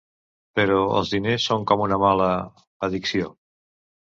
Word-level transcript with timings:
Però 0.59 0.77
els 0.99 1.11
diners 1.15 1.45
són 1.51 1.67
com 1.73 1.85
una 1.89 2.01
mala… 2.07 2.31
addicció. 2.89 3.33